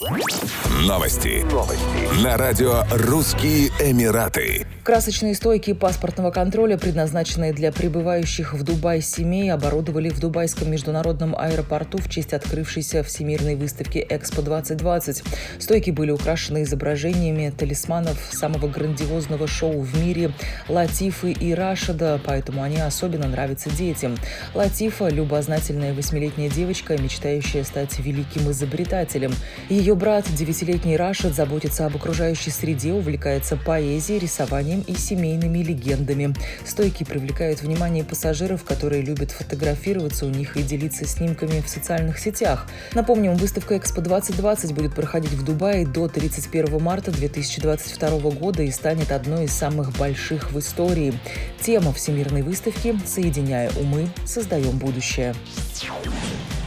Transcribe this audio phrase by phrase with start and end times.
[0.00, 1.44] Новости.
[1.52, 2.24] Новости.
[2.24, 4.66] На радио «Русские Эмираты».
[4.82, 11.98] Красочные стойки паспортного контроля, предназначенные для прибывающих в Дубай семей, оборудовали в Дубайском международном аэропорту
[11.98, 15.22] в честь открывшейся Всемирной выставки «Экспо-2020».
[15.58, 20.32] Стойки были украшены изображениями талисманов самого грандиозного шоу в мире
[20.68, 24.16] Латифы и Рашида, поэтому они особенно нравятся детям.
[24.54, 29.34] Латифа– любознательная восьмилетняя девочка, мечтающая стать великим изобретателем.
[29.68, 36.34] Ее брат, девятилетний Рашид, заботится об окружающей среде, увлекается поэзией, рисованием и семейными легендами.
[36.64, 42.68] Стойки привлекают внимание пассажиров, которые любят фотографироваться у них и делиться снимками в социальных сетях.
[42.94, 49.12] Напомним, выставка Экспо 2020 будет проходить в Дубае до 31 марта 2022 года и станет
[49.12, 51.14] одной из самых больших в истории.
[51.60, 55.34] Тема Всемирной выставки «Соединяя умы, создаем будущее».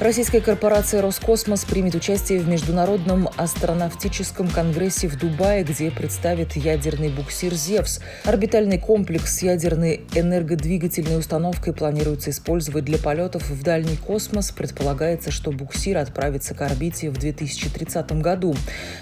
[0.00, 7.52] Российская корпорация «Роскосмос» примет участие в Международном астронавтическом конгрессе в Дубае, где представит ядерный буксир
[7.52, 8.00] «Зевс».
[8.24, 14.52] Орбитальный комплекс с ядерной энергодвигательной установкой планируется использовать для полетов в дальний космос.
[14.52, 18.56] Предполагается, что буксир отправится к орбите в 2030 году.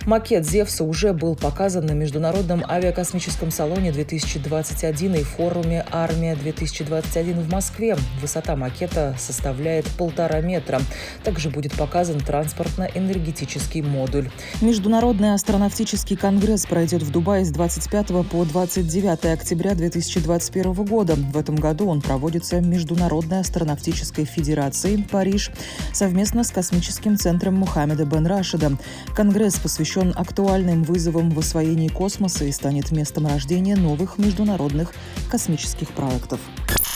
[0.04, 7.96] Макет «Зевса» уже был показан на Международном авиакосмическом салоне 2021 и форуме «Армия-2021» в Москве.
[8.20, 10.80] Высота макета составляет полтора метра.
[11.24, 14.30] Также будет показан транспортно-энергетический модуль.
[14.60, 21.14] Международный астронавтический конгресс пройдет в Дубае с 25 по 29 октября 2021 года.
[21.14, 25.50] В этом году он проводится Международной астронавтической федерацией Париж
[25.92, 28.78] совместно с космическим центром Мухаммеда бен Рашида.
[29.14, 34.92] Конгресс посвящен актуальным вызовам в освоении космоса и станет местом рождения новых международных
[35.30, 36.40] космических проектов.